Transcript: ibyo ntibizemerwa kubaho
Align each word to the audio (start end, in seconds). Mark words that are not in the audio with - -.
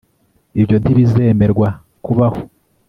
ibyo 0.59 0.75
ntibizemerwa 0.81 1.67
kubaho 2.05 2.41